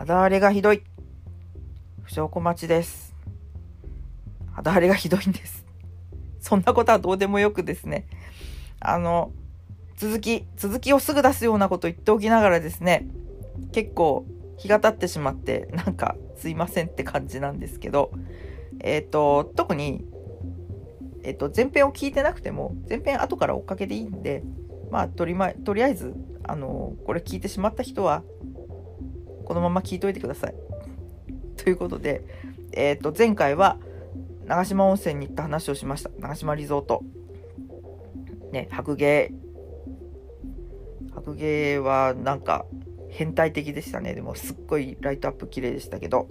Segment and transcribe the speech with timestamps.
[0.00, 0.82] 肌荒れがひどい。
[2.04, 3.14] 不祥小町です。
[4.50, 5.66] 肌荒れがひどいんです。
[6.40, 8.06] そんなことはどうでもよくですね。
[8.80, 9.30] あの、
[9.98, 13.08] 続き、続きをすぐ出すようなこと言っておきながらですね、
[13.72, 14.24] 結構
[14.56, 18.10] 日が経ってしまって、なんかすいませんって感じなんですけど、
[18.78, 20.06] えっ、と、特に、
[21.24, 24.44] えっ、と、前編を聞いてなくても、前編後から追っかけでいいんで、
[24.90, 28.22] まあ、とりま、とりあえず、あの、これ聞いてしまった人は、
[29.50, 30.54] このまま聞いといてください。
[31.56, 32.22] ということで、
[32.70, 33.78] えっ、と、前回は、
[34.46, 36.10] 長島温泉に行った話をしました。
[36.20, 37.02] 長島リゾート。
[38.52, 39.32] ね、白芸。
[41.12, 42.64] 白芸はなんか
[43.08, 44.14] 変態的でしたね。
[44.14, 46.28] でもすっごいライトアップ綺麗でしたけど。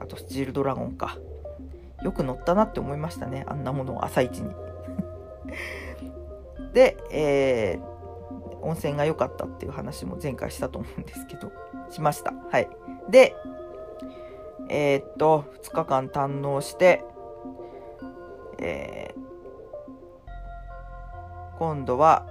[0.00, 1.16] あとスチールドラゴンか。
[2.02, 3.44] よく乗ったなって思いましたね。
[3.46, 4.50] あんなものを朝一に。
[6.74, 7.93] で、えー
[8.64, 11.52] 温泉が良かったっていう話も前回したと思うんですけど、
[11.90, 12.32] しました。
[12.50, 12.68] はい。
[13.10, 13.36] で、
[14.68, 17.04] えーっと、2日間堪能して、
[18.58, 19.24] えー
[21.56, 22.26] 今度は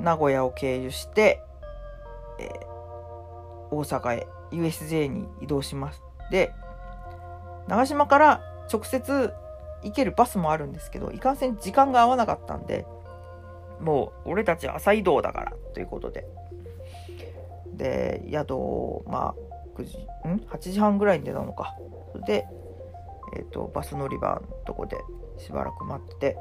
[0.00, 1.42] 名古屋を経由して、
[2.38, 2.72] えー
[3.72, 6.02] 大阪へ USJ に移動します。
[6.30, 6.52] で、
[7.68, 9.32] 長島から直接
[9.82, 12.86] 行けるバスもあるんですけど、いかんせん時間が合わなかったんで、
[13.82, 16.26] もう俺たち朝移動だからということで。
[17.74, 21.74] で、宿を、まあ、9時、ん ?8 時半ぐらいに出たのか。
[22.12, 22.46] それで、
[23.36, 24.98] えっ、と、バス乗り場のとこで
[25.38, 26.36] しばらく待って、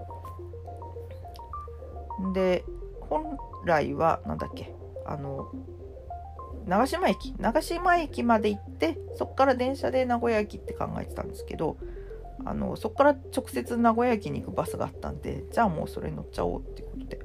[2.33, 2.63] で、
[3.01, 4.75] 本来は、なんだっけ、
[5.05, 5.51] あの、
[6.67, 11.77] 長島駅、長島駅まで行って、そこから電車で名古屋駅って考えてたんですけど、
[12.45, 17.19] あのそこから直接名古屋駅に行くバスがあったんでじゃあもうそれ乗っちゃおうってことで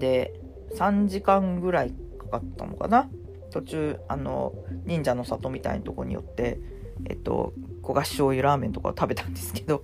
[0.00, 0.40] で
[0.74, 3.08] 3時間ぐらいかかったのかな？
[3.50, 6.58] 途中あの忍者の里みたいなとこによって
[7.08, 7.52] えっと
[7.82, 9.82] 焦がし醤油ラーメンとかを食べたんですけど。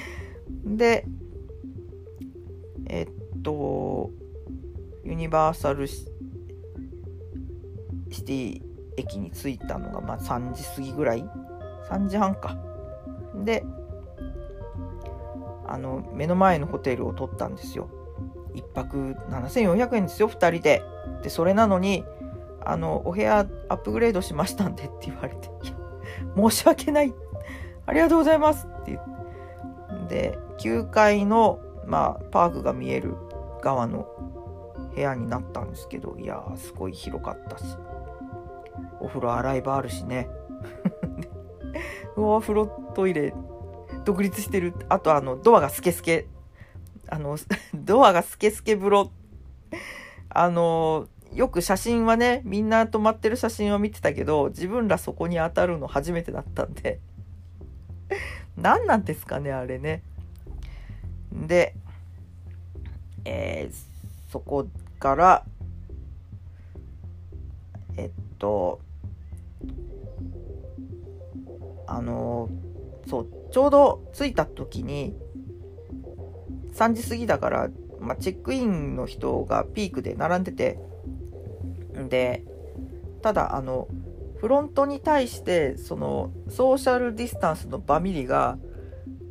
[0.64, 1.04] で
[2.86, 3.08] えっ
[3.42, 4.10] と
[5.04, 6.06] ユニバーサルシ
[8.24, 8.62] ティ
[8.96, 11.24] 駅に着いたのがまあ3時過ぎぐらい
[11.90, 12.56] ？3時半か。
[13.44, 13.64] で
[15.66, 17.88] あの目の前のホテルを取ったんですよ。
[18.54, 20.82] 1泊7400円ですよ2人で。
[21.22, 22.04] でそれなのに
[22.64, 25.48] あのお部屋アップグレードしましたんでって言われて
[26.36, 27.14] 申し訳ない。
[27.86, 29.10] ありがとうございますって言って。
[30.08, 33.14] で9階の、まあ、パークが見える
[33.62, 34.08] 側の
[34.94, 37.64] 部屋になったんですけどいやーすごい広かったし。
[39.00, 40.28] お風呂洗い場あるしね。
[42.16, 43.34] うわ風呂トイレ
[44.04, 44.74] 独立してる。
[44.88, 46.26] あとあのドアがスケスケ。
[47.10, 47.36] あの
[47.74, 49.10] ドアがスケスケ風呂。
[50.32, 57.00] あのよく写真はねみんな泊まってる写真を見てたけど自分らそこに当たるの初めてだったんで。
[58.56, 60.02] 何なんですかねあれね。
[61.32, 61.74] で
[63.24, 63.90] えー
[64.30, 64.68] そこ
[65.00, 65.44] から
[67.96, 68.80] えっと
[71.88, 72.48] あの
[73.08, 75.16] そうちょうど着いた時に
[76.72, 77.68] 3時過ぎだから、
[78.00, 80.78] まあ、チェックインの人がピークで並んでて
[82.08, 82.44] で
[83.22, 83.88] ただあの
[84.38, 88.58] フロントに対してそのソーシャルディスタンスのバミリが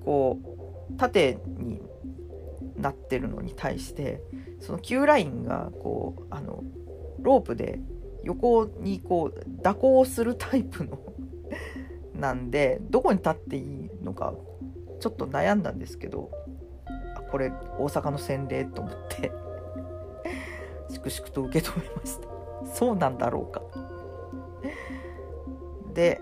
[0.06, 0.40] こ
[0.92, 1.82] う縦に
[2.78, 4.22] なってるのに対して
[4.60, 6.64] その Q ラインがこうあの
[7.22, 7.80] ロープで
[8.24, 11.00] 横にこう蛇行するタイプの
[12.14, 14.34] なんでどこに立っていいのか
[15.00, 16.30] ちょっと悩んだんですけど
[17.32, 19.32] これ大阪の洗礼と思って
[20.90, 22.28] 粛々と受け止めました。
[22.74, 23.62] そうなんだろうか。
[25.94, 26.22] で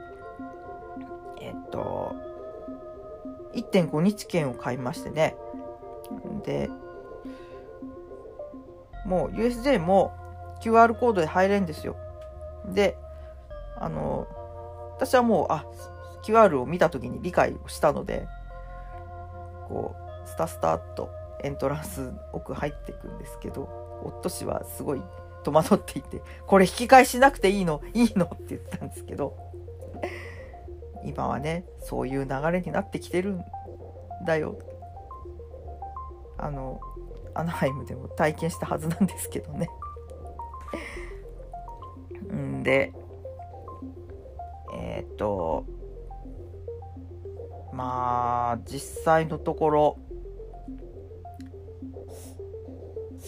[1.39, 2.15] えっと
[3.53, 5.35] 1.5日券を買いましてね。
[6.43, 6.69] で
[9.05, 10.13] もう USJ も
[10.61, 11.95] QR コードで入れるんですよ。
[12.65, 12.97] で
[13.79, 14.27] あの
[14.95, 15.65] 私はもうあ
[16.23, 18.27] QR を見た時に理解をしたので
[19.67, 21.09] こうスタスタっと
[21.43, 25.01] エントランス奥入っていくんですけど夫氏はすごい
[25.43, 27.81] 戸惑っていてこれ引き返しなくていいの？
[27.93, 28.25] いいの？
[28.25, 29.35] って言ったんですけど
[31.05, 33.45] 今はねそういう流れになってきてるん
[34.25, 34.59] だよ。
[36.37, 36.79] あの
[37.33, 39.69] アナハイムでも体験したはずなんですけどね。
[42.33, 42.91] んで
[44.73, 45.65] えっ、と
[47.71, 49.97] まあ実際のところ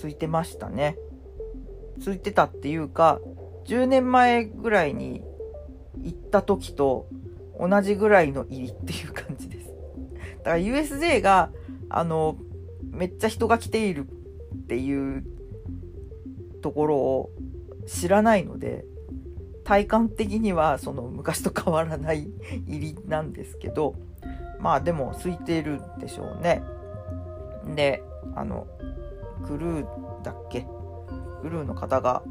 [0.02, 0.98] 空いてましたね
[2.00, 3.20] 空いてたっていうか
[3.66, 5.24] 10年前ぐらいに
[6.02, 7.08] 行った時と
[7.60, 9.70] 同じぐらいの入りっていう感じです。
[10.40, 11.52] だから USJ が、
[11.90, 12.38] あの、
[12.90, 15.26] めっちゃ人が来ているっていう
[16.62, 17.30] ところを
[17.86, 18.86] 知らないので、
[19.66, 22.28] 体感的にはその昔と変わらない
[22.68, 23.96] 入りなんですけど、
[24.60, 26.64] まあでも空いているんでしょうね。
[27.76, 28.02] で、
[28.36, 28.68] あの、
[29.46, 30.68] クルーだっけ？
[31.42, 32.24] クルーの方が、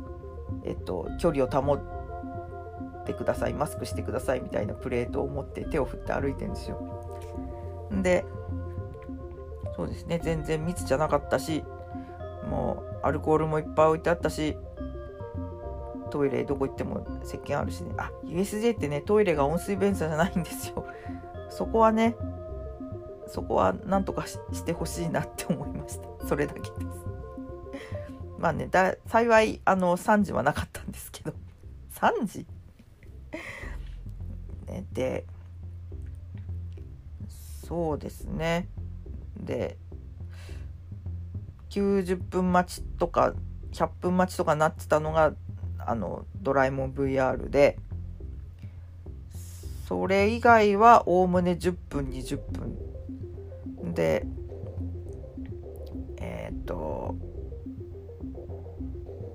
[0.64, 6.78] えっと、距離を保ってください、マスクしてくださいみたいなプレートを持って手を振って歩いてるんですよ。
[8.02, 8.24] で、
[9.76, 11.64] そうですね、全然密じゃなかったし、
[12.50, 14.58] もうアルコールもいっぱい置いてあったし、
[16.10, 17.94] トイレどこ行っても石鹸あるしね。
[17.96, 20.86] あ、USJ ってね、トイレが温水便座じゃないんですよ。
[21.50, 22.16] そこはね、
[23.26, 26.26] そこはなんとかしてほしいなって思いました。
[26.26, 26.68] それだけで。
[28.38, 31.34] まあね、だ幸い、あの、3時はなかったんですけど。
[31.92, 32.46] 3時？
[34.66, 35.26] ね、で、
[37.28, 38.68] そうですね。
[39.36, 39.76] で、
[41.70, 43.34] 90分待ちとか、
[43.72, 45.34] 100分待ちとかなってたのが、
[45.78, 47.78] あの、ドラえもん VR で、
[49.88, 54.26] それ以外はおおむね10分20分で
[56.18, 57.16] えっ、と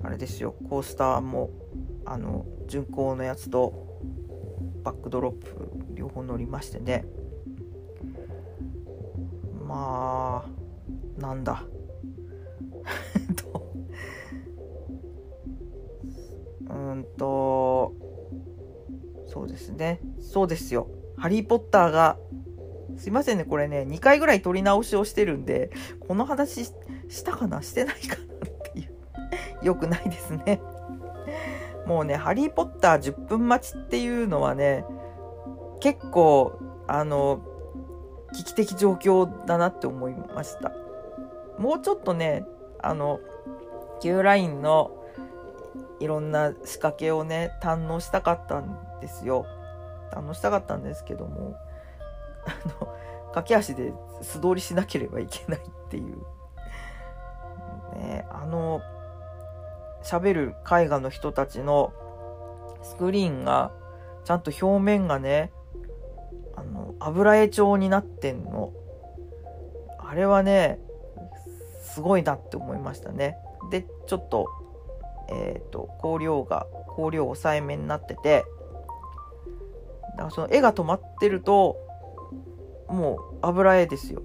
[0.04, 0.54] あれですよ。
[0.68, 1.50] コースターも
[2.04, 4.00] あの巡航のやつと
[4.82, 7.04] バックドロップ両方乗りましてね。
[9.66, 11.64] まあなんだ。
[16.68, 17.92] うんと。
[19.26, 20.00] そうですね。
[20.20, 20.88] そうですよ。
[21.16, 22.18] ハリー・ポッターが、
[22.96, 25.70] すいませんね、これね、2回ぐらい撮り直しをしてるんで、
[26.06, 26.72] この話し
[27.24, 27.62] たかな？
[27.62, 28.23] してないかな？
[29.64, 30.60] よくないですね。
[31.86, 34.84] もうね、ハリー・ポッター10分待ちっていうのはね、
[35.80, 37.40] 結構、あの、
[38.34, 40.72] 危機的状況だなって思いました。
[41.58, 42.46] もうちょっとね、
[42.80, 43.20] あの、
[44.00, 44.90] Q ラインの
[46.00, 49.46] いろんな仕掛けをね、堪能したかったんですよ。
[50.16, 51.56] あのしたかったんですけども
[52.46, 52.94] あの
[53.32, 56.24] 駆け足で素通りしなければいけないっていう。
[57.96, 58.80] ね、あの
[60.04, 61.92] 喋る絵画の人たちの
[62.82, 63.72] スクリーンが
[64.24, 65.50] ちゃんと表面がね
[66.54, 68.72] あの油絵調になってんの。
[69.98, 70.78] あれはね
[71.82, 73.36] すごいなって思いましたね。
[73.70, 74.48] でちょっと
[75.30, 76.66] えっ、ー、と光量が
[76.96, 78.44] 光量抑えめになってて
[80.12, 81.76] だからその絵が止まってると
[82.88, 84.22] もう油絵ですよ。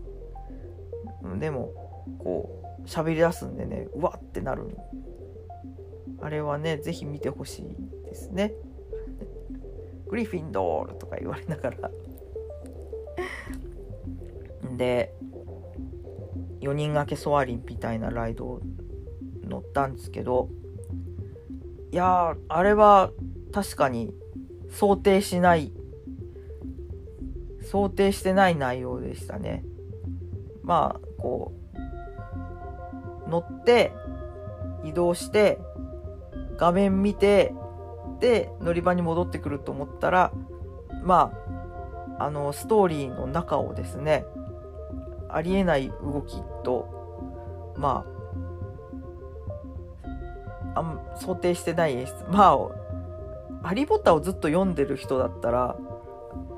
[1.40, 1.72] でも
[2.20, 4.78] こう喋り出すんでねうわってなる
[6.22, 7.76] あれはね是非見てほしい
[8.06, 8.54] ですね
[10.08, 11.92] グリフィンドールとか言われながら
[14.78, 15.14] で
[16.62, 18.62] 4人掛けソアリンみたいなライドを
[19.48, 20.50] 乗ったんですけど
[21.92, 23.12] いやあれは
[23.52, 24.14] 確かに
[24.70, 25.72] 想定しない
[27.70, 29.64] 想定してない内容でしたね。
[30.64, 31.54] まあ、こ
[33.28, 33.94] う、乗って、
[34.84, 35.60] 移動して、
[36.60, 37.56] 画面見て、
[38.20, 40.34] で、乗り場に戻ってくると思ったら、
[41.04, 41.32] ま
[42.20, 44.26] あ、あの、ストーリーの中をですね、
[45.30, 48.06] ありえない動きと、ま
[50.76, 52.14] あ、あ想定してない演出。
[52.30, 52.58] まあ、
[53.64, 55.78] ハリー・ポッターをずっと読んでる人だったら、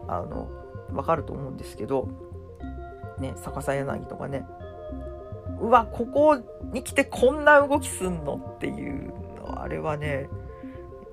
[0.08, 0.50] あの、
[0.94, 2.08] わかると思うんですけど、
[3.20, 4.48] ね、逆さ柳とかね、
[5.60, 6.38] うわ、ここ
[6.74, 9.14] に来てこんな動きすんのっていう
[9.58, 10.30] あれはね、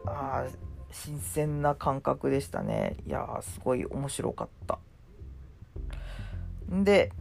[0.07, 0.47] あ
[0.91, 2.97] 新鮮な感覚でしたね。
[3.07, 4.79] いやすごい面白かった。
[6.71, 7.13] で、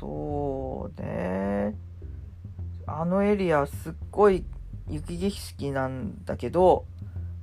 [0.00, 1.74] そうね。
[2.86, 4.44] あのエリアすっごい
[4.88, 6.86] 雪景色なんだけど、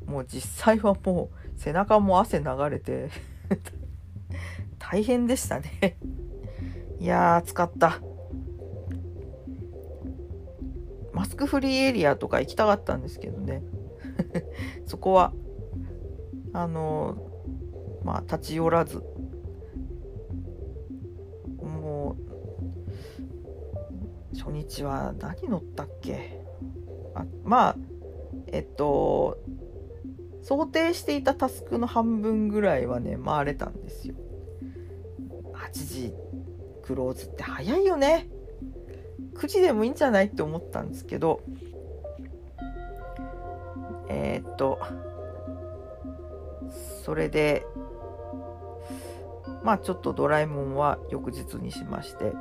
[0.06, 3.10] もう実際はもう背中も汗流れて
[4.78, 5.98] 大変でしたね
[7.00, 8.00] いやー暑かった
[11.26, 13.64] マスクフリーエリアとか行きたかったんですけどね
[14.86, 15.34] そこは
[16.54, 17.18] あの
[18.04, 19.02] まあ立ち寄らず
[21.58, 22.16] も
[24.32, 26.46] う初日は何乗ったっけ？
[27.16, 27.78] あまあ
[28.48, 29.40] えっと
[30.44, 34.14] 想定していたタスクの半分ぐらいはね、回れたんですよ。
[35.54, 36.14] 8時
[36.84, 38.30] クローズって早いよね。
[39.36, 41.42] 9時でもいいんじゃないって思ったんですけど、
[44.10, 44.80] えー、っと、
[47.04, 47.66] それで、
[49.64, 52.34] まあちょっとドラえもんは翌日にしまして、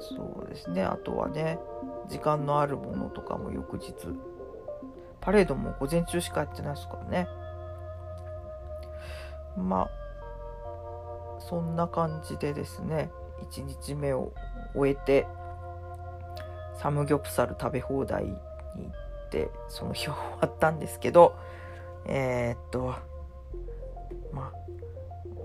[0.00, 1.58] そうですね、あとはね、
[2.08, 3.94] 時間のあるものとかも翌日、
[5.20, 7.28] パレードも午前中しかやってないですからね。
[9.56, 13.10] まあ、そんな感じでですね、
[13.50, 14.32] 1日目を
[14.74, 15.26] 終えて、
[16.80, 18.36] サムギョプサル食べ放題に行
[19.26, 21.36] ってその日は終わったんですけど
[22.06, 22.94] えー、っと
[24.32, 24.52] まあ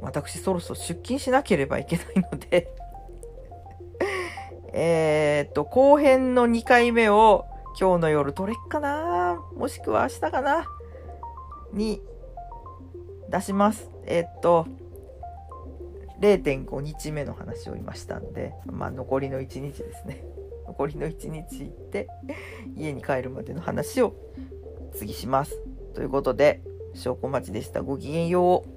[0.01, 2.73] 私そろそろ出勤しなければいけないので
[4.71, 7.45] えっと後編の2回目を
[7.77, 10.65] 今日の夜どれかなもしくは明日かな
[11.73, 12.01] に
[13.27, 13.89] 出します。
[14.05, 14.67] えー、っと
[16.19, 20.23] 0.5日目の話を今したんで、まあ残りの1日ですね。
[20.67, 22.07] 残りの1日行って
[22.75, 24.15] 家に帰るまでの話を
[24.93, 25.61] 次します。
[25.93, 26.61] ということで
[26.93, 27.81] 証拠待ちでした。
[27.81, 28.74] ごきげんよう。